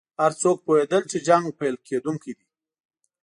هر 0.21 0.31
څوک 0.41 0.57
پوهېدل 0.65 1.03
چې 1.11 1.17
جنګ 1.27 1.45
پیل 1.59 1.75
کېدونکی 1.87 2.31
دی. 2.37 2.47